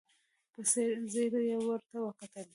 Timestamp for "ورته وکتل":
1.67-2.47